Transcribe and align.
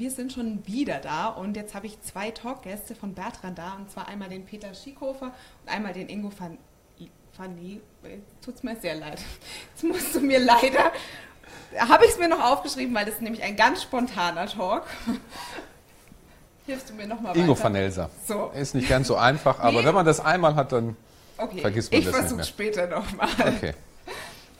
wir 0.00 0.10
sind 0.10 0.32
schon 0.32 0.66
wieder 0.66 0.98
da 0.98 1.28
und 1.28 1.56
jetzt 1.56 1.74
habe 1.74 1.86
ich 1.86 2.00
zwei 2.00 2.30
Talkgäste 2.30 2.94
von 2.94 3.12
Bertrand 3.12 3.58
da 3.58 3.74
und 3.74 3.90
zwar 3.90 4.08
einmal 4.08 4.30
den 4.30 4.46
Peter 4.46 4.72
Schiekofer 4.72 5.26
und 5.26 5.72
einmal 5.72 5.92
den 5.92 6.08
Ingo 6.08 6.32
van. 6.36 6.56
Tut 8.44 8.54
es 8.54 8.62
mir 8.62 8.76
sehr 8.76 8.94
leid. 8.96 9.20
Jetzt 9.70 9.84
musst 9.84 10.14
du 10.14 10.20
mir 10.20 10.38
leider, 10.40 10.90
habe 11.78 12.04
ich 12.04 12.12
es 12.12 12.18
mir 12.18 12.28
noch 12.28 12.42
aufgeschrieben, 12.42 12.94
weil 12.94 13.04
das 13.04 13.14
ist 13.14 13.22
nämlich 13.22 13.42
ein 13.42 13.56
ganz 13.56 13.82
spontaner 13.82 14.46
Talk. 14.46 14.84
Hilfst 16.66 16.90
du 16.90 16.94
mir 16.94 17.06
nochmal 17.06 17.36
Ingo 17.36 17.58
van 17.58 17.74
Elser. 17.74 18.10
So. 18.26 18.52
Ist 18.54 18.74
nicht 18.74 18.88
ganz 18.88 19.06
so 19.06 19.16
einfach, 19.16 19.58
aber 19.60 19.80
nee. 19.80 19.86
wenn 19.86 19.94
man 19.94 20.06
das 20.06 20.20
einmal 20.20 20.54
hat, 20.54 20.72
dann 20.72 20.96
okay. 21.36 21.60
vergisst 21.60 21.92
man 21.92 22.00
ich 22.00 22.06
das 22.06 22.14
nicht 22.14 22.36
mehr. 22.36 22.40
Ich 22.40 22.52
versuche 22.52 22.72
später 22.72 22.86
nochmal. 22.86 23.28
Okay. 23.38 23.74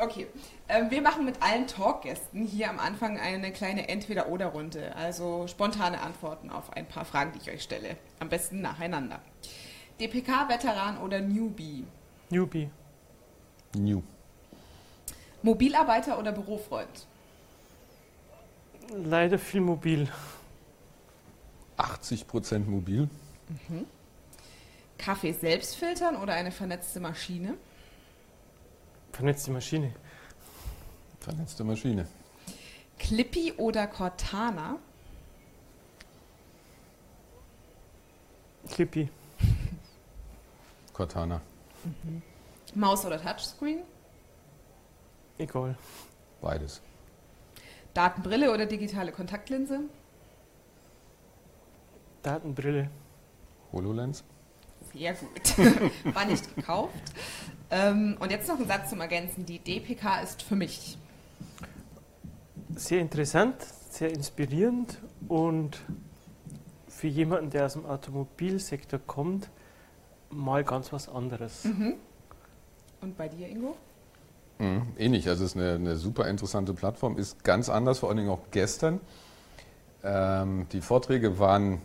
Okay. 0.00 0.26
Ähm, 0.70 0.90
wir 0.90 1.02
machen 1.02 1.26
mit 1.26 1.42
allen 1.42 1.66
Talkgästen 1.66 2.46
hier 2.46 2.70
am 2.70 2.78
Anfang 2.78 3.20
eine 3.20 3.52
kleine 3.52 3.86
Entweder-Oder-Runde, 3.90 4.96
also 4.96 5.46
spontane 5.46 6.00
Antworten 6.00 6.48
auf 6.48 6.72
ein 6.72 6.88
paar 6.88 7.04
Fragen, 7.04 7.32
die 7.32 7.38
ich 7.40 7.50
euch 7.54 7.62
stelle. 7.62 7.98
Am 8.18 8.30
besten 8.30 8.62
nacheinander. 8.62 9.20
DPK-Veteran 10.00 10.96
oder 10.98 11.20
Newbie? 11.20 11.84
Newbie. 12.30 12.70
New. 13.76 14.02
Mobilarbeiter 15.42 16.18
oder 16.18 16.32
Bürofreund? 16.32 17.06
Leider 18.94 19.38
viel 19.38 19.60
mobil. 19.60 20.08
80 21.76 22.26
Prozent 22.26 22.66
mobil. 22.66 23.10
Mhm. 23.68 23.84
Kaffee 24.96 25.32
selbst 25.32 25.76
filtern 25.76 26.16
oder 26.16 26.32
eine 26.32 26.52
vernetzte 26.52 27.00
Maschine? 27.00 27.58
Vernetzte 29.20 29.50
Maschine. 29.50 29.92
Vernetzte 31.20 31.62
Maschine. 31.62 32.08
Clippy 32.98 33.52
oder 33.58 33.86
Cortana? 33.86 34.78
Clippy. 38.70 39.10
Cortana. 40.94 41.42
Mhm. 41.84 42.22
Maus 42.74 43.04
oder 43.04 43.20
Touchscreen? 43.20 43.82
Egal. 45.36 45.76
Beides. 46.40 46.80
Datenbrille 47.92 48.50
oder 48.50 48.64
digitale 48.64 49.12
Kontaktlinse? 49.12 49.80
Datenbrille. 52.22 52.88
HoloLens. 53.70 54.24
Sehr 54.94 55.12
gut. 55.12 55.58
War 56.14 56.24
nicht 56.24 56.56
gekauft. 56.56 57.12
Ähm, 57.70 58.16
und 58.20 58.30
jetzt 58.30 58.48
noch 58.48 58.58
ein 58.58 58.66
Satz 58.66 58.90
zum 58.90 59.00
Ergänzen. 59.00 59.46
Die 59.46 59.58
DPK 59.58 60.20
ist 60.22 60.42
für 60.42 60.56
mich. 60.56 60.98
Sehr 62.74 63.00
interessant, 63.00 63.56
sehr 63.90 64.12
inspirierend 64.12 64.98
und 65.28 65.80
für 66.88 67.08
jemanden, 67.08 67.50
der 67.50 67.66
aus 67.66 67.74
dem 67.74 67.86
Automobilsektor 67.86 69.00
kommt, 69.06 69.48
mal 70.30 70.64
ganz 70.64 70.92
was 70.92 71.08
anderes. 71.08 71.64
Mhm. 71.64 71.94
Und 73.00 73.16
bei 73.16 73.28
dir, 73.28 73.48
Ingo? 73.48 73.76
Mhm, 74.58 74.82
ähnlich. 74.98 75.28
Also 75.28 75.44
es 75.44 75.52
ist 75.52 75.56
eine, 75.56 75.74
eine, 75.74 75.96
super 75.96 76.28
interessante 76.28 76.74
Plattform, 76.74 77.16
ist 77.16 77.42
ganz 77.44 77.68
anders, 77.68 78.00
vor 78.00 78.10
allen 78.10 78.18
Dingen 78.18 78.30
auch 78.30 78.42
gestern. 78.50 79.00
Ähm, 80.04 80.66
die 80.72 80.80
Vorträge 80.80 81.38
waren 81.38 81.80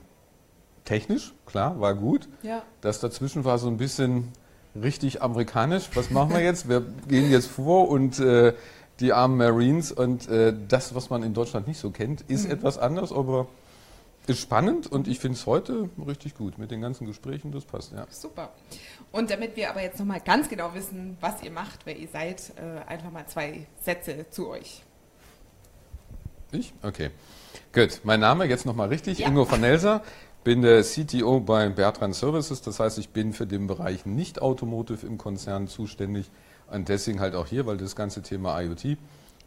technisch, 0.83 1.33
klar, 1.45 1.79
war 1.79 1.95
gut. 1.95 2.27
Ja. 2.43 2.63
Das 2.81 2.99
dazwischen 2.99 3.45
war 3.45 3.57
so 3.57 3.67
ein 3.67 3.77
bisschen 3.77 4.31
richtig 4.81 5.21
amerikanisch. 5.21 5.89
Was 5.93 6.09
machen 6.09 6.31
wir 6.31 6.41
jetzt? 6.41 6.67
Wir 6.69 6.81
gehen 7.07 7.31
jetzt 7.31 7.47
vor 7.47 7.89
und 7.89 8.19
äh, 8.19 8.53
die 8.99 9.13
armen 9.13 9.37
Marines 9.37 9.91
und 9.91 10.27
äh, 10.29 10.53
das, 10.67 10.95
was 10.95 11.09
man 11.09 11.23
in 11.23 11.33
Deutschland 11.33 11.67
nicht 11.67 11.79
so 11.79 11.91
kennt, 11.91 12.21
ist 12.21 12.45
mhm. 12.45 12.51
etwas 12.51 12.77
anders, 12.77 13.11
aber 13.11 13.47
ist 14.27 14.39
spannend 14.39 14.91
und 14.91 15.07
ich 15.07 15.19
finde 15.19 15.37
es 15.37 15.45
heute 15.45 15.89
richtig 16.07 16.35
gut 16.35 16.57
mit 16.57 16.71
den 16.71 16.81
ganzen 16.81 17.05
Gesprächen, 17.05 17.51
das 17.51 17.65
passt, 17.65 17.91
ja. 17.91 18.07
Super. 18.09 18.49
Und 19.11 19.29
damit 19.29 19.55
wir 19.55 19.69
aber 19.69 19.83
jetzt 19.83 19.99
nochmal 19.99 20.19
ganz 20.19 20.49
genau 20.49 20.73
wissen, 20.73 21.17
was 21.21 21.43
ihr 21.43 21.51
macht, 21.51 21.85
wer 21.85 21.95
ihr 21.95 22.07
seid, 22.07 22.51
äh, 22.57 22.89
einfach 22.89 23.11
mal 23.11 23.27
zwei 23.27 23.67
Sätze 23.81 24.25
zu 24.31 24.49
euch. 24.49 24.81
Ich? 26.51 26.73
Okay. 26.81 27.11
Gut, 27.73 28.01
mein 28.03 28.19
Name 28.19 28.45
jetzt 28.45 28.65
nochmal 28.65 28.87
richtig, 28.87 29.19
ja. 29.19 29.27
Ingo 29.27 29.49
van 29.49 29.61
Nelser 29.61 30.01
bin 30.45 30.61
der 30.61 30.83
CTO 30.83 31.41
bei 31.41 31.67
Bertrand 31.69 32.15
Services, 32.15 32.61
das 32.61 32.79
heißt, 32.79 32.99
ich 32.99 33.09
bin 33.09 33.33
für 33.33 33.47
den 33.47 33.65
Bereich 33.65 34.05
nicht 34.05 34.41
Automotive 34.41 35.05
im 35.05 35.17
Konzern 35.17 35.67
zuständig 35.67 36.31
und 36.71 36.87
deswegen 36.87 37.19
halt 37.19 37.35
auch 37.35 37.47
hier, 37.47 37.65
weil 37.65 37.77
das 37.77 37.95
ganze 37.95 38.21
Thema 38.21 38.61
IoT 38.61 38.97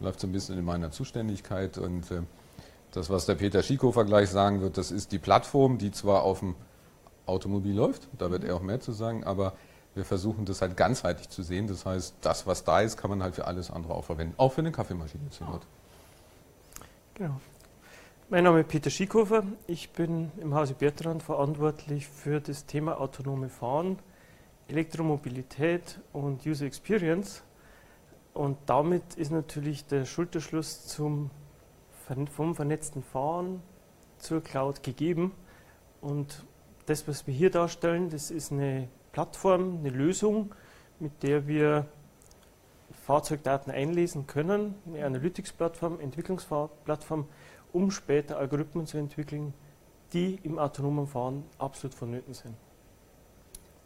läuft 0.01 0.19
so 0.19 0.27
ein 0.27 0.33
bisschen 0.33 0.59
in 0.59 0.65
meiner 0.65 0.91
Zuständigkeit 0.91 1.77
und 1.77 2.11
äh, 2.11 2.21
das, 2.91 3.09
was 3.09 3.25
der 3.25 3.35
Peter 3.35 3.63
Schikofer 3.63 4.03
gleich 4.03 4.29
sagen 4.29 4.59
wird, 4.59 4.77
das 4.77 4.91
ist 4.91 5.13
die 5.13 5.19
Plattform, 5.19 5.77
die 5.77 5.91
zwar 5.91 6.23
auf 6.23 6.39
dem 6.39 6.55
Automobil 7.25 7.75
läuft, 7.75 8.09
da 8.17 8.29
wird 8.29 8.43
er 8.43 8.57
auch 8.57 8.61
mehr 8.61 8.81
zu 8.81 8.91
sagen, 8.91 9.23
aber 9.23 9.53
wir 9.95 10.03
versuchen 10.03 10.43
das 10.43 10.61
halt 10.61 10.75
ganzheitlich 10.75 11.29
zu 11.29 11.43
sehen. 11.43 11.67
Das 11.67 11.85
heißt, 11.85 12.15
das, 12.21 12.45
was 12.45 12.63
da 12.63 12.81
ist, 12.81 12.97
kann 12.97 13.09
man 13.09 13.23
halt 13.23 13.35
für 13.35 13.47
alles 13.47 13.71
andere 13.71 13.93
auch 13.93 14.03
verwenden, 14.03 14.33
auch 14.37 14.51
für 14.51 14.61
eine 14.61 14.71
Kaffeemaschine 14.71 15.29
zur 15.29 15.47
Not. 15.47 15.61
Genau. 17.15 17.39
Mein 18.31 18.43
Name 18.43 18.59
ist 18.59 18.67
Peter 18.67 18.91
Schiekofer. 18.91 19.41
Ich 19.65 19.89
bin 19.89 20.31
im 20.39 20.53
Hause 20.53 20.75
Bertrand 20.75 21.23
verantwortlich 21.23 22.07
für 22.07 22.39
das 22.39 22.67
Thema 22.67 23.01
autonome 23.01 23.49
Fahren, 23.49 23.97
Elektromobilität 24.67 25.99
und 26.13 26.45
User 26.45 26.67
Experience. 26.67 27.41
Und 28.35 28.59
damit 28.67 29.15
ist 29.15 29.31
natürlich 29.31 29.87
der 29.87 30.05
Schulterschluss 30.05 30.85
zum, 30.85 31.31
vom 32.31 32.53
vernetzten 32.53 33.01
Fahren 33.01 33.63
zur 34.19 34.43
Cloud 34.43 34.83
gegeben. 34.83 35.31
Und 35.99 36.45
das, 36.85 37.07
was 37.07 37.25
wir 37.25 37.33
hier 37.33 37.49
darstellen, 37.49 38.11
das 38.11 38.29
ist 38.29 38.51
eine 38.51 38.89
Plattform, 39.11 39.79
eine 39.79 39.89
Lösung, 39.89 40.53
mit 40.99 41.23
der 41.23 41.47
wir 41.47 41.87
Fahrzeugdaten 43.05 43.71
einlesen 43.71 44.27
können, 44.27 44.75
eine 44.85 45.03
Analytics-Plattform, 45.03 45.99
Entwicklungsplattform, 45.99 47.25
um 47.71 47.91
später 47.91 48.37
Algorithmen 48.37 48.85
zu 48.85 48.97
entwickeln, 48.97 49.53
die 50.13 50.39
im 50.43 50.57
autonomen 50.57 51.07
Fahren 51.07 51.43
absolut 51.57 51.93
vonnöten 51.93 52.33
sind. 52.33 52.55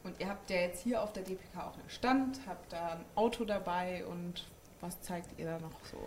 Und 0.04 0.20
ihr 0.20 0.28
habt 0.28 0.50
ja 0.50 0.58
jetzt 0.58 0.82
hier 0.82 1.02
auf 1.02 1.14
der 1.14 1.24
DPK 1.24 1.60
auch 1.60 1.78
einen 1.78 1.90
Stand, 1.90 2.40
habt 2.48 2.74
da 2.74 2.94
ein 2.94 3.06
Auto 3.16 3.46
dabei 3.46 4.06
und 4.06 4.46
was 4.82 5.02
zeigt 5.02 5.40
ihr 5.40 5.46
da 5.46 5.60
noch 5.60 5.72
so? 5.86 5.98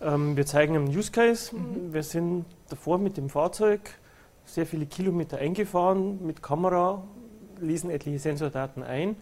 Ähm, 0.00 0.36
wir 0.36 0.46
zeigen 0.46 0.74
einen 0.74 0.88
Use 0.88 1.12
Case. 1.12 1.54
Mhm. 1.54 1.92
Wir 1.92 2.02
sind 2.02 2.44
davor 2.68 2.98
mit 2.98 3.16
dem 3.16 3.30
Fahrzeug 3.30 3.98
sehr 4.44 4.66
viele 4.66 4.86
Kilometer 4.86 5.38
eingefahren 5.38 6.24
mit 6.26 6.42
Kamera, 6.42 7.04
lesen 7.60 7.90
etliche 7.90 8.18
Sensordaten 8.18 8.82
ein 8.82 9.16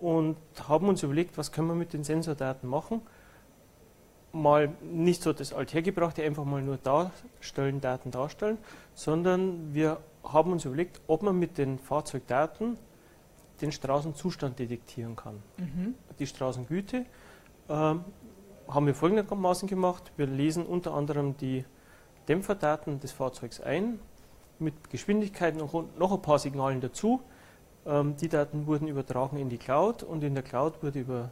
und 0.00 0.36
haben 0.68 0.88
uns 0.88 1.02
überlegt, 1.02 1.36
was 1.36 1.52
können 1.52 1.68
wir 1.68 1.74
mit 1.74 1.92
den 1.92 2.04
Sensordaten 2.04 2.68
machen 2.68 3.02
mal 4.32 4.70
nicht 4.82 5.22
so 5.22 5.32
das 5.32 5.52
Althergebrachte 5.52 6.22
einfach 6.22 6.44
mal 6.44 6.62
nur 6.62 6.78
darstellen, 6.78 7.80
Daten 7.80 8.10
darstellen, 8.10 8.58
sondern 8.94 9.74
wir 9.74 9.98
haben 10.24 10.52
uns 10.52 10.64
überlegt, 10.64 11.00
ob 11.06 11.22
man 11.22 11.38
mit 11.38 11.58
den 11.58 11.78
Fahrzeugdaten 11.78 12.78
den 13.60 13.72
Straßenzustand 13.72 14.58
detektieren 14.58 15.16
kann. 15.16 15.42
Mhm. 15.56 15.94
Die 16.18 16.26
Straßengüte 16.26 17.04
äh, 17.68 17.72
haben 17.72 18.86
wir 18.86 18.94
folgendermaßen 18.94 19.68
gemacht. 19.68 20.12
Wir 20.16 20.26
lesen 20.26 20.66
unter 20.66 20.94
anderem 20.94 21.36
die 21.36 21.64
Dämpferdaten 22.28 23.00
des 23.00 23.12
Fahrzeugs 23.12 23.60
ein, 23.60 23.98
mit 24.58 24.90
Geschwindigkeiten 24.90 25.60
und 25.60 25.98
noch 25.98 26.12
ein 26.12 26.22
paar 26.22 26.38
Signalen 26.38 26.80
dazu. 26.80 27.20
Ähm, 27.86 28.16
die 28.16 28.28
Daten 28.28 28.66
wurden 28.66 28.88
übertragen 28.88 29.36
in 29.38 29.48
die 29.48 29.58
Cloud 29.58 30.02
und 30.02 30.22
in 30.24 30.34
der 30.34 30.42
Cloud 30.42 30.82
wurde 30.82 31.00
über 31.00 31.30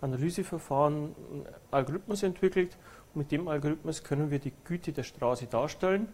Analyseverfahren 0.00 0.94
einen 0.94 1.46
Algorithmus 1.70 2.22
entwickelt. 2.22 2.76
Und 3.14 3.20
mit 3.20 3.32
dem 3.32 3.48
Algorithmus 3.48 4.02
können 4.04 4.30
wir 4.30 4.38
die 4.38 4.52
Güte 4.64 4.92
der 4.92 5.02
Straße 5.02 5.46
darstellen. 5.46 6.08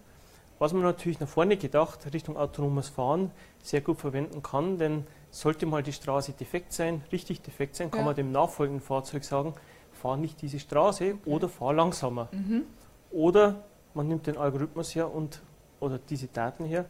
Was 0.59 0.73
man 0.73 0.83
natürlich 0.83 1.21
nach 1.21 1.29
vorne 1.29 1.57
gedacht 1.57 2.13
Richtung 2.13 2.37
autonomes 2.37 2.89
Fahren 2.89 3.33
sehr 3.63 3.81
gut 3.81 3.99
verwenden 3.99 4.43
kann, 4.43 4.79
denn 4.79 5.05
sollte 5.31 5.67
mal 5.67 5.83
die 5.83 5.93
Straße 5.93 6.33
defekt 6.33 6.73
sein, 6.73 7.03
richtig 7.11 7.43
defekt 7.43 7.75
sein, 7.75 7.91
kann 7.91 8.01
ja. 8.01 8.07
man 8.07 8.15
dem 8.15 8.31
nachfolgenden 8.31 8.81
Fahrzeug 8.81 9.25
sagen, 9.25 9.55
fahr 9.93 10.17
nicht 10.17 10.41
diese 10.43 10.61
Straße 10.61 11.15
okay. 11.15 11.31
oder 11.31 11.49
fahr 11.49 11.75
langsamer. 11.75 12.29
Mhm. 12.31 12.63
Oder 13.11 13.65
man 13.95 14.07
nimmt 14.07 14.29
den 14.29 14.37
Algorithmus 14.37 14.95
her 14.95 15.13
und 15.13 15.43
oder 15.81 15.99
diese 15.99 16.29
Daten 16.29 16.65
her 16.65 16.87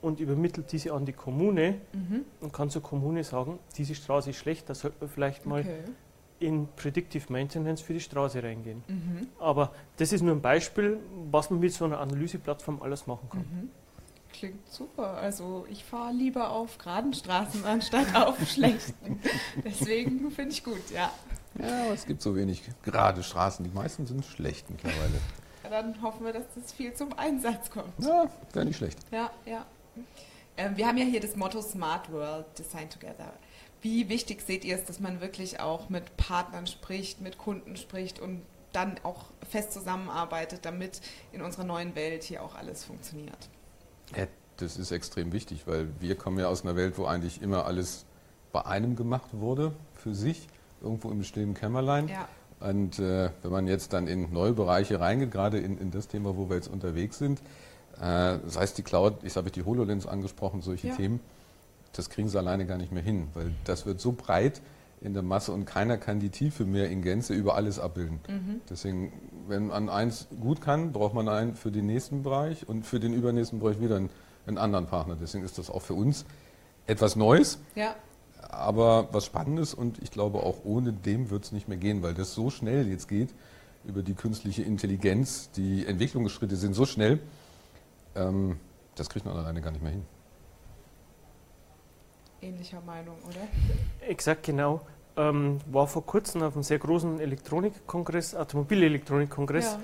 und 0.00 0.20
übermittelt 0.20 0.70
diese 0.70 0.92
an 0.92 1.04
die 1.04 1.12
Kommune 1.12 1.80
mhm. 1.92 2.24
und 2.40 2.52
kann 2.52 2.70
zur 2.70 2.82
Kommune 2.82 3.24
sagen, 3.24 3.58
diese 3.76 3.96
Straße 3.96 4.30
ist 4.30 4.36
schlecht, 4.36 4.70
da 4.70 4.74
sollte 4.74 4.96
man 5.00 5.08
vielleicht 5.08 5.46
mal 5.46 5.60
okay 5.60 5.84
in 6.40 6.68
Predictive 6.74 7.30
Maintenance 7.32 7.82
für 7.82 7.92
die 7.92 8.00
Straße 8.00 8.42
reingehen. 8.42 8.82
Mhm. 8.88 9.28
Aber 9.38 9.72
das 9.98 10.12
ist 10.12 10.22
nur 10.22 10.34
ein 10.34 10.40
Beispiel, 10.40 10.98
was 11.30 11.50
man 11.50 11.60
mit 11.60 11.72
so 11.72 11.84
einer 11.84 12.00
Analyseplattform 12.00 12.82
alles 12.82 13.06
machen 13.06 13.28
kann. 13.30 13.40
Mhm. 13.40 13.70
Klingt 14.32 14.68
super. 14.72 15.18
Also 15.18 15.66
ich 15.70 15.84
fahre 15.84 16.12
lieber 16.12 16.50
auf 16.50 16.78
geraden 16.78 17.12
Straßen 17.12 17.64
anstatt 17.64 18.14
auf 18.14 18.38
schlechten. 18.48 19.20
Deswegen 19.64 20.30
finde 20.30 20.52
ich 20.52 20.64
gut, 20.64 20.90
ja. 20.92 21.10
Ja, 21.58 21.84
aber 21.84 21.94
es 21.94 22.06
gibt 22.06 22.22
so 22.22 22.34
wenig 22.34 22.62
gerade 22.82 23.22
Straßen. 23.22 23.64
Die 23.64 23.70
meisten 23.70 24.06
sind 24.06 24.24
schlecht 24.24 24.70
mittlerweile. 24.70 25.20
dann 25.68 26.00
hoffen 26.00 26.24
wir, 26.24 26.32
dass 26.32 26.44
das 26.54 26.72
viel 26.72 26.94
zum 26.94 27.12
Einsatz 27.18 27.70
kommt. 27.70 27.92
Ja, 27.98 28.30
wäre 28.52 28.64
nicht 28.64 28.76
schlecht. 28.76 28.98
Ja, 29.10 29.30
ja. 29.44 29.66
Ähm, 30.56 30.76
wir 30.76 30.86
haben 30.86 30.96
ja 30.96 31.04
hier 31.04 31.20
das 31.20 31.36
Motto 31.36 31.60
Smart 31.60 32.10
World 32.12 32.46
Design 32.58 32.88
Together. 32.88 33.32
Wie 33.82 34.08
wichtig 34.08 34.42
seht 34.42 34.64
ihr 34.64 34.76
es, 34.76 34.84
dass 34.84 35.00
man 35.00 35.20
wirklich 35.20 35.60
auch 35.60 35.88
mit 35.88 36.16
Partnern 36.16 36.66
spricht, 36.66 37.20
mit 37.20 37.38
Kunden 37.38 37.76
spricht 37.76 38.20
und 38.20 38.42
dann 38.72 38.96
auch 39.02 39.24
fest 39.48 39.72
zusammenarbeitet, 39.72 40.60
damit 40.64 41.00
in 41.32 41.42
unserer 41.42 41.64
neuen 41.64 41.94
Welt 41.94 42.22
hier 42.22 42.42
auch 42.42 42.54
alles 42.54 42.84
funktioniert? 42.84 43.48
Ja, 44.16 44.26
das 44.58 44.76
ist 44.76 44.90
extrem 44.90 45.32
wichtig, 45.32 45.66
weil 45.66 45.88
wir 45.98 46.14
kommen 46.14 46.38
ja 46.38 46.48
aus 46.48 46.62
einer 46.62 46.76
Welt, 46.76 46.98
wo 46.98 47.06
eigentlich 47.06 47.42
immer 47.42 47.64
alles 47.64 48.04
bei 48.52 48.64
einem 48.66 48.96
gemacht 48.96 49.28
wurde, 49.32 49.72
für 49.94 50.14
sich, 50.14 50.46
irgendwo 50.82 51.10
im 51.10 51.22
stillen 51.24 51.54
Kämmerlein. 51.54 52.08
Ja. 52.08 52.28
Und 52.60 52.98
äh, 52.98 53.30
wenn 53.42 53.50
man 53.50 53.66
jetzt 53.66 53.92
dann 53.92 54.06
in 54.06 54.32
neue 54.32 54.52
Bereiche 54.52 55.00
reingeht, 55.00 55.30
gerade 55.30 55.58
in, 55.58 55.78
in 55.78 55.90
das 55.90 56.08
Thema, 56.08 56.36
wo 56.36 56.48
wir 56.50 56.56
jetzt 56.56 56.68
unterwegs 56.68 57.18
sind, 57.18 57.40
äh, 58.00 58.38
sei 58.46 58.62
es 58.62 58.74
die 58.74 58.82
Cloud, 58.82 59.14
ich 59.22 59.36
habe 59.36 59.50
die 59.50 59.64
HoloLens 59.64 60.06
angesprochen, 60.06 60.60
solche 60.60 60.88
ja. 60.88 60.96
Themen, 60.96 61.20
das 61.92 62.10
kriegen 62.10 62.28
sie 62.28 62.38
alleine 62.38 62.66
gar 62.66 62.78
nicht 62.78 62.92
mehr 62.92 63.02
hin, 63.02 63.28
weil 63.34 63.52
das 63.64 63.86
wird 63.86 64.00
so 64.00 64.12
breit 64.12 64.60
in 65.00 65.14
der 65.14 65.22
Masse 65.22 65.52
und 65.52 65.64
keiner 65.64 65.96
kann 65.96 66.20
die 66.20 66.28
Tiefe 66.28 66.64
mehr 66.64 66.90
in 66.90 67.02
Gänze 67.02 67.32
über 67.32 67.54
alles 67.54 67.78
abbilden. 67.78 68.20
Mhm. 68.28 68.60
Deswegen, 68.68 69.12
wenn 69.48 69.68
man 69.68 69.88
eins 69.88 70.28
gut 70.40 70.60
kann, 70.60 70.92
braucht 70.92 71.14
man 71.14 71.28
einen 71.28 71.54
für 71.54 71.70
den 71.70 71.86
nächsten 71.86 72.22
Bereich 72.22 72.68
und 72.68 72.84
für 72.84 73.00
den 73.00 73.14
übernächsten 73.14 73.60
Bereich 73.60 73.80
wieder 73.80 73.96
einen, 73.96 74.10
einen 74.46 74.58
anderen 74.58 74.86
Partner. 74.86 75.16
Deswegen 75.20 75.44
ist 75.44 75.56
das 75.58 75.70
auch 75.70 75.82
für 75.82 75.94
uns 75.94 76.26
etwas 76.86 77.16
Neues. 77.16 77.58
Ja 77.74 77.94
aber 78.48 79.08
was 79.12 79.24
Spannendes 79.26 79.74
und 79.74 80.02
ich 80.02 80.10
glaube 80.10 80.40
auch 80.42 80.64
ohne 80.64 80.92
dem 80.92 81.30
wird 81.30 81.44
es 81.44 81.52
nicht 81.52 81.68
mehr 81.68 81.78
gehen, 81.78 82.02
weil 82.02 82.14
das 82.14 82.34
so 82.34 82.50
schnell 82.50 82.88
jetzt 82.88 83.08
geht 83.08 83.30
über 83.84 84.02
die 84.02 84.14
künstliche 84.14 84.62
Intelligenz. 84.62 85.50
Die 85.52 85.86
Entwicklungsschritte 85.86 86.56
sind 86.56 86.74
so 86.74 86.84
schnell, 86.84 87.20
ähm, 88.14 88.58
das 88.94 89.08
kriegt 89.08 89.24
man 89.24 89.36
alleine 89.36 89.60
gar 89.60 89.70
nicht 89.70 89.82
mehr 89.82 89.92
hin. 89.92 90.04
Ähnlicher 92.42 92.80
Meinung, 92.80 93.16
oder? 93.26 94.08
Exakt, 94.08 94.44
genau. 94.44 94.80
Ähm, 95.16 95.58
war 95.70 95.86
vor 95.86 96.06
kurzem 96.06 96.42
auf 96.42 96.54
einem 96.54 96.62
sehr 96.62 96.78
großen 96.78 97.20
Elektronikkongress, 97.20 98.34
Automobilelektronikkongress. 98.34 99.76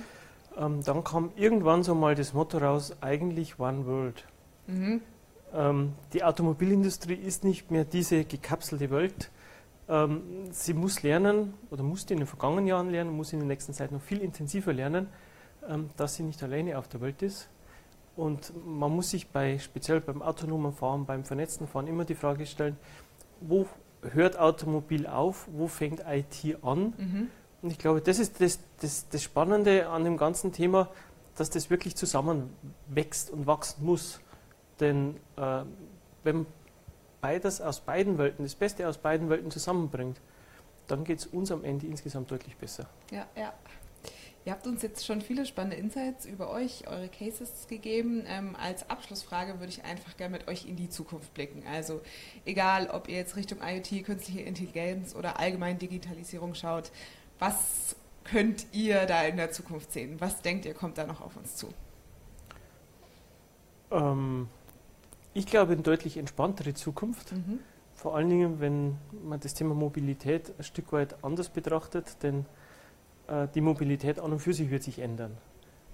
Ja. 0.57 0.67
Ähm, 0.67 0.83
dann 0.85 1.05
kam 1.05 1.33
irgendwann 1.37 1.83
so 1.83 1.95
mal 1.95 2.15
das 2.15 2.33
Motto 2.33 2.59
raus, 2.59 2.97
eigentlich 3.01 3.59
One 3.59 3.87
World. 3.87 4.25
Mhm. 4.67 5.03
Ähm, 5.55 5.93
die 6.13 6.25
Automobilindustrie 6.25 7.15
ist 7.15 7.45
nicht 7.45 7.71
mehr 7.71 7.85
diese 7.85 8.25
gekapselte 8.25 8.91
Welt. 8.91 9.31
Ähm, 9.89 10.23
sie 10.51 10.75
muss 10.75 11.03
lernen 11.03 11.55
oder 11.71 11.83
musste 11.83 12.15
in 12.15 12.21
den 12.21 12.27
vergangenen 12.27 12.67
Jahren 12.67 12.91
lernen, 12.91 13.11
muss 13.11 13.33
in 13.33 13.41
der 13.41 13.49
nächsten 13.49 13.73
Zeit 13.73 13.93
noch 13.93 14.01
viel 14.01 14.21
intensiver 14.21 14.73
lernen, 14.73 15.09
ähm, 15.69 15.91
dass 15.97 16.15
sie 16.17 16.23
nicht 16.23 16.43
alleine 16.43 16.79
auf 16.79 16.89
der 16.89 17.01
Welt 17.01 17.23
ist. 17.23 17.49
Und 18.17 18.53
man 18.67 18.93
muss 18.93 19.11
sich 19.11 19.29
bei, 19.29 19.59
speziell 19.59 20.01
beim 20.01 20.23
autonomen 20.23 20.73
Fahren, 20.73 21.05
beim 21.05 21.25
vernetzten 21.25 21.69
Fahren 21.69 21.87
immer 21.87 22.05
die 22.05 22.15
Frage 22.15 22.47
stellen, 22.47 22.77
wo 23.41 23.67
hört 24.13 24.39
Automobil 24.39 25.07
auf, 25.07 25.49
wo 25.53 25.69
fängt 25.69 26.03
IT 26.07 26.57
an? 26.63 26.95
Mhm. 26.97 27.31
Und 27.63 27.71
ich 27.71 27.79
glaube, 27.79 28.01
das 28.01 28.19
ist 28.19 28.41
das, 28.41 28.59
das, 28.81 29.09
das 29.09 29.23
Spannende 29.23 29.89
an 29.89 30.05
dem 30.05 30.17
ganzen 30.17 30.53
Thema, 30.53 30.89
dass 31.37 31.51
das 31.51 31.69
wirklich 31.69 31.97
zusammenwächst 31.97 33.31
und 33.31 33.47
wachsen 33.47 33.85
muss. 33.85 34.21
Denn 34.81 35.17
äh, 35.37 35.63
wenn 36.23 36.47
beides 37.21 37.61
aus 37.61 37.81
beiden 37.81 38.19
Welten, 38.19 38.45
das 38.45 38.55
Beste 38.55 38.89
aus 38.89 38.99
beiden 38.99 39.29
Welten 39.29 39.51
zusammenbringt, 39.51 40.21
dann 40.87 41.05
geht 41.05 41.19
es 41.19 41.27
uns 41.27 41.51
am 41.51 41.65
Ende 41.65 41.87
insgesamt 41.87 42.31
deutlich 42.31 42.57
besser. 42.57 42.87
Ja, 43.11 43.27
ja. 43.37 43.53
Ihr 44.47 44.53
habt 44.53 44.69
uns 44.69 44.81
jetzt 44.83 45.05
schon 45.05 45.23
viele 45.23 45.45
spannende 45.45 45.77
Insights 45.77 46.25
über 46.25 46.51
euch, 46.51 46.87
eure 46.87 47.09
Cases 47.09 47.67
gegeben. 47.67 48.23
Ähm, 48.29 48.55
als 48.55 48.89
Abschlussfrage 48.89 49.59
würde 49.59 49.73
ich 49.73 49.83
einfach 49.83 50.17
gerne 50.17 50.39
mit 50.39 50.47
euch 50.47 50.69
in 50.69 50.77
die 50.77 50.89
Zukunft 50.89 51.35
blicken. 51.35 51.65
Also 51.69 52.01
egal, 52.45 52.89
ob 52.89 53.09
ihr 53.09 53.17
jetzt 53.17 53.35
Richtung 53.35 53.59
IoT, 53.61 54.05
künstliche 54.05 54.43
Intelligenz 54.43 55.17
oder 55.17 55.41
allgemein 55.41 55.81
Digitalisierung 55.81 56.55
schaut, 56.55 56.93
was 57.41 57.97
könnt 58.23 58.67
ihr 58.71 59.07
da 59.07 59.25
in 59.25 59.37
der 59.37 59.51
Zukunft 59.51 59.93
sehen? 59.93 60.15
Was 60.21 60.43
denkt 60.43 60.65
ihr, 60.65 60.75
kommt 60.75 60.97
da 60.97 61.09
noch 61.09 61.21
auf 61.21 61.37
uns 61.37 61.57
zu? 61.57 61.67
Ähm, 63.91 64.47
ich 65.35 65.47
glaube, 65.47 65.73
eine 65.73 65.83
deutlich 65.83 66.19
entspanntere 66.19 66.73
Zukunft. 66.73 67.33
Mhm. 67.33 67.59
Vor 67.97 68.15
allen 68.15 68.29
Dingen, 68.29 68.61
wenn 68.61 68.97
man 69.25 69.41
das 69.41 69.55
Thema 69.55 69.75
Mobilität 69.75 70.53
ein 70.57 70.63
Stück 70.63 70.93
weit 70.93 71.25
anders 71.25 71.49
betrachtet, 71.49 72.23
denn 72.23 72.47
die 73.55 73.61
Mobilität 73.61 74.21
an 74.21 74.33
und 74.33 74.39
für 74.39 74.53
sich 74.53 74.71
wird 74.71 74.83
sich 74.83 75.01
ändern. 75.01 75.37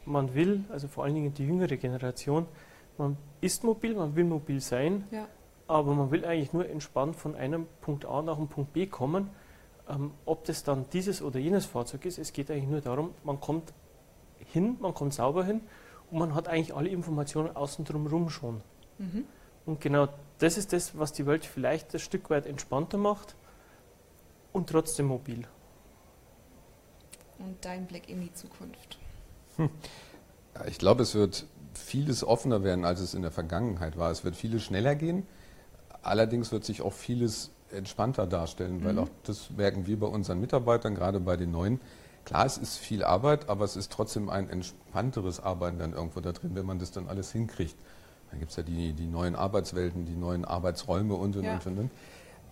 Man 0.05 0.34
will, 0.34 0.64
also 0.69 0.88
vor 0.88 1.05
allen 1.05 1.14
Dingen 1.14 1.32
die 1.32 1.46
jüngere 1.46 1.76
Generation, 1.76 2.46
man 2.99 3.17
ist 3.40 3.64
mobil, 3.64 3.94
man 3.94 4.14
will 4.17 4.25
mobil 4.25 4.61
sein, 4.61 5.05
ja. 5.11 5.26
aber 5.67 5.94
man 5.94 6.11
will 6.11 6.25
eigentlich 6.25 6.52
nur 6.52 6.69
entspannt 6.69 7.17
von 7.17 7.34
einem 7.34 7.67
Punkt 7.81 8.05
A 8.05 8.20
nach 8.23 8.37
dem 8.37 8.49
Punkt 8.49 8.73
B 8.73 8.87
kommen. 8.87 9.31
Ähm, 9.88 10.12
ob 10.26 10.44
das 10.44 10.62
dann 10.62 10.87
dieses 10.93 11.23
oder 11.23 11.38
jenes 11.38 11.67
Fahrzeug 11.67 12.05
ist, 12.05 12.19
es 12.19 12.32
geht 12.32 12.50
eigentlich 12.50 12.69
nur 12.69 12.81
darum, 12.81 13.14
man 13.25 13.40
kommt 13.40 13.73
hin, 14.38 14.76
man 14.81 14.94
kommt 14.94 15.14
sauber 15.14 15.44
hin 15.44 15.61
und 16.11 16.19
man 16.19 16.34
hat 16.34 16.49
eigentlich 16.49 16.75
alle 16.75 16.88
Informationen 16.88 17.55
außen 17.56 17.84
drumherum 17.84 18.29
schon. 18.29 18.61
Mhm. 18.99 19.25
Und 19.64 19.81
genau 19.81 20.08
das 20.38 20.58
ist 20.58 20.73
das, 20.73 20.99
was 20.99 21.12
die 21.12 21.26
Welt 21.26 21.44
vielleicht 21.44 21.94
ein 21.94 22.00
Stück 22.00 22.31
weit 22.31 22.46
entspannter 22.46 22.99
macht 22.99 23.37
und 24.52 24.69
trotzdem 24.69 25.06
mobil. 25.06 25.46
Und 27.44 27.56
dein 27.64 27.86
Blick 27.86 28.08
in 28.08 28.20
die 28.20 28.32
Zukunft? 28.32 28.98
Hm. 29.56 29.68
Ich 30.66 30.78
glaube, 30.78 31.02
es 31.02 31.14
wird 31.14 31.46
vieles 31.74 32.24
offener 32.24 32.62
werden, 32.62 32.84
als 32.84 33.00
es 33.00 33.14
in 33.14 33.22
der 33.22 33.30
Vergangenheit 33.30 33.98
war. 33.98 34.10
Es 34.10 34.24
wird 34.24 34.36
vieles 34.36 34.62
schneller 34.62 34.94
gehen. 34.94 35.26
Allerdings 36.02 36.52
wird 36.52 36.64
sich 36.64 36.82
auch 36.82 36.92
vieles 36.92 37.50
entspannter 37.70 38.26
darstellen, 38.26 38.78
mhm. 38.78 38.84
weil 38.84 38.98
auch 38.98 39.08
das 39.24 39.50
merken 39.50 39.86
wir 39.86 39.98
bei 39.98 40.06
unseren 40.06 40.40
Mitarbeitern, 40.40 40.94
gerade 40.94 41.20
bei 41.20 41.36
den 41.36 41.50
neuen. 41.50 41.80
Klar, 42.24 42.46
es 42.46 42.58
ist 42.58 42.76
viel 42.76 43.02
Arbeit, 43.02 43.48
aber 43.48 43.64
es 43.64 43.76
ist 43.76 43.90
trotzdem 43.90 44.28
ein 44.28 44.48
entspannteres 44.48 45.40
Arbeiten 45.40 45.78
dann 45.78 45.92
irgendwo 45.92 46.20
da 46.20 46.32
drin, 46.32 46.54
wenn 46.54 46.66
man 46.66 46.78
das 46.78 46.92
dann 46.92 47.08
alles 47.08 47.32
hinkriegt. 47.32 47.74
Da 48.30 48.36
gibt 48.36 48.50
es 48.50 48.56
ja 48.56 48.62
die, 48.62 48.92
die 48.92 49.06
neuen 49.06 49.34
Arbeitswelten, 49.34 50.06
die 50.06 50.14
neuen 50.14 50.44
Arbeitsräume 50.44 51.14
und 51.14 51.36
und 51.36 51.44
ja. 51.44 51.60
und 51.64 51.78
und. 51.78 51.90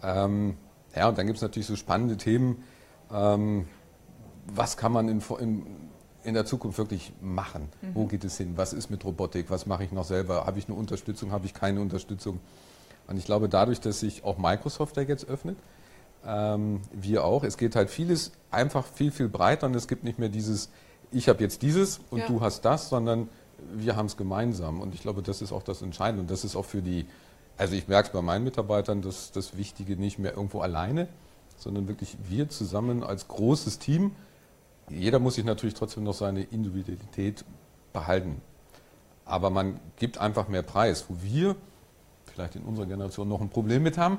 Ähm, 0.03 0.57
ja, 0.97 1.09
und 1.09 1.19
dann 1.19 1.27
gibt 1.27 1.37
es 1.37 1.43
natürlich 1.43 1.67
so 1.69 1.77
spannende 1.77 2.17
Themen. 2.17 2.65
Ähm, 3.13 3.67
was 4.55 4.77
kann 4.77 4.93
man 4.93 5.09
in, 5.09 5.23
in, 5.39 5.67
in, 6.25 6.35
der 6.35 6.45
Zukunft 6.45 6.79
wirklich 6.79 7.13
machen? 7.21 7.69
Mhm. 7.83 7.95
Wo 7.95 8.07
geht 8.07 8.25
es 8.25 8.37
hin? 8.37 8.53
Was 8.57 8.73
ist 8.73 8.91
mit 8.91 9.05
Robotik? 9.05 9.51
Was 9.51 9.67
mache 9.67 9.85
ich 9.85 9.93
noch 9.93 10.05
selber? 10.05 10.47
Habe 10.47 10.59
ich 10.59 10.69
eine 10.69 10.77
Unterstützung? 10.77 11.33
Habe 11.33 11.47
ich 11.47 11.55
keine 11.55 11.81
Unterstützung? 11.81 12.41
Und 13.07 13.17
ich 13.17 13.25
glaube, 13.25 13.49
dadurch, 13.49 13.81
dass 13.81 14.01
sich 14.01 14.25
auch 14.25 14.39
Microsoft 14.39 14.97
da 14.97 15.01
jetzt 15.01 15.29
öffnet, 15.29 15.57
ähm, 16.25 16.81
wir 16.93 17.25
auch, 17.25 17.45
es 17.45 17.57
geht 17.57 17.75
halt 17.77 17.91
vieles 17.91 18.33
einfach 18.51 18.87
viel, 18.87 19.11
viel 19.11 19.29
breiter 19.29 19.67
und 19.67 19.75
es 19.75 19.89
gibt 19.89 20.05
nicht 20.05 20.19
mehr 20.19 20.29
dieses, 20.29 20.71
ich 21.11 21.29
habe 21.29 21.43
jetzt 21.43 21.63
dieses 21.63 22.01
und 22.11 22.19
ja. 22.21 22.27
du 22.27 22.41
hast 22.41 22.65
das, 22.65 22.89
sondern 22.89 23.29
wir 23.75 23.97
haben 23.97 24.07
es 24.07 24.17
gemeinsam. 24.17 24.81
Und 24.81 24.95
ich 24.95 25.03
glaube, 25.03 25.23
das 25.23 25.43
ist 25.43 25.53
auch 25.53 25.63
das 25.63 25.83
Entscheidende. 25.83 26.23
Und 26.23 26.31
das 26.31 26.45
ist 26.45 26.57
auch 26.57 26.65
für 26.65 26.83
die, 26.83 27.07
also 27.57 27.75
ich 27.75 27.89
merke 27.89 28.09
es 28.09 28.13
bei 28.13 28.23
meinen 28.23 28.45
Mitarbeitern, 28.45 29.03
dass 29.03 29.33
das 29.33 29.57
Wichtige 29.57 29.97
nicht 29.97 30.19
mehr 30.19 30.35
irgendwo 30.35 30.61
alleine, 30.61 31.09
sondern 31.57 31.89
wirklich 31.89 32.17
wir 32.29 32.49
zusammen 32.49 33.03
als 33.03 33.29
großes 33.29 33.79
Team. 33.79 34.13
Jeder 34.91 35.19
muss 35.19 35.35
sich 35.35 35.45
natürlich 35.45 35.75
trotzdem 35.75 36.05
noch 36.05 36.15
seine 36.15 36.43
Individualität 36.43 37.45
behalten. 37.93 38.41
Aber 39.25 39.51
man 39.51 39.79
gibt 39.97 40.19
einfach 40.19 40.49
mehr 40.49 40.63
Preis, 40.63 41.07
wo 41.09 41.17
wir 41.23 41.57
vielleicht 42.27 42.57
in 42.57 42.63
unserer 42.63 42.87
Generation 42.87 43.29
noch 43.29 43.41
ein 43.41 43.49
Problem 43.49 43.83
mit 43.83 43.99
haben, 43.99 44.19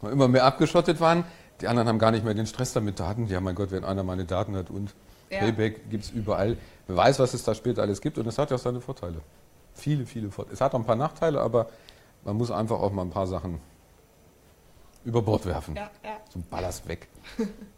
weil 0.00 0.12
immer 0.12 0.28
mehr 0.28 0.44
abgeschottet 0.44 1.00
waren. 1.00 1.24
Die 1.60 1.68
anderen 1.68 1.88
haben 1.88 1.98
gar 1.98 2.10
nicht 2.10 2.24
mehr 2.24 2.34
den 2.34 2.46
Stress 2.46 2.72
damit 2.72 3.00
Daten. 3.00 3.26
Ja, 3.26 3.40
mein 3.40 3.54
Gott, 3.54 3.70
wenn 3.70 3.84
einer 3.84 4.02
meine 4.02 4.24
Daten 4.24 4.56
hat 4.56 4.70
und 4.70 4.94
ja. 5.30 5.40
Payback 5.40 5.90
gibt 5.90 6.04
es 6.04 6.10
überall. 6.10 6.56
Wer 6.86 6.96
weiß, 6.96 7.18
was 7.18 7.34
es 7.34 7.44
da 7.44 7.54
später 7.54 7.82
alles 7.82 8.00
gibt 8.00 8.18
und 8.18 8.26
es 8.26 8.38
hat 8.38 8.50
ja 8.50 8.56
auch 8.56 8.60
seine 8.60 8.80
Vorteile. 8.80 9.20
Viele, 9.74 10.06
viele 10.06 10.30
Vorteile. 10.30 10.54
Es 10.54 10.60
hat 10.60 10.74
auch 10.74 10.78
ein 10.78 10.86
paar 10.86 10.96
Nachteile, 10.96 11.40
aber 11.40 11.68
man 12.24 12.36
muss 12.36 12.50
einfach 12.50 12.80
auch 12.80 12.92
mal 12.92 13.02
ein 13.02 13.10
paar 13.10 13.26
Sachen 13.26 13.60
über 15.04 15.22
Bord 15.22 15.46
werfen. 15.46 15.76
Ja, 15.76 15.90
ja. 16.04 16.18
So 16.30 16.38
ein 16.38 16.44
Ballast 16.48 16.88
weg. 16.88 17.08